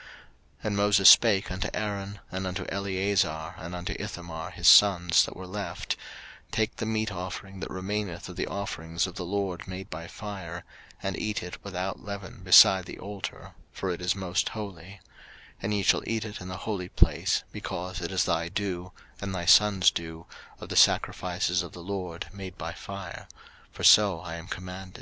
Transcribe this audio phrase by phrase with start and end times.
[0.00, 0.08] 03:010:012
[0.68, 5.46] And Moses spake unto Aaron, and unto Eleazar and unto Ithamar, his sons that were
[5.46, 5.94] left,
[6.50, 10.64] Take the meat offering that remaineth of the offerings of the LORD made by fire,
[11.02, 15.00] and eat it without leaven beside the altar: for it is most holy:
[15.56, 18.92] 03:010:013 And ye shall eat it in the holy place, because it is thy due,
[19.20, 20.24] and thy sons' due,
[20.60, 23.28] of the sacrifices of the LORD made by fire:
[23.70, 24.98] for so I am commanded.